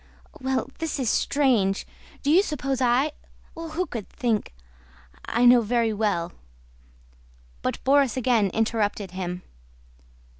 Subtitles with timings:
[0.39, 1.85] "Well, this is strange!
[2.23, 3.11] Do you suppose I...
[3.53, 4.51] who could think?...
[5.25, 6.31] I know very well..."
[7.61, 9.43] But Borís again interrupted him.